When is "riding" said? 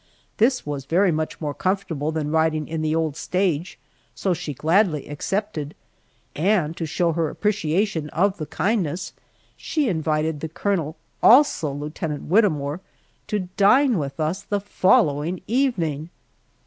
2.31-2.67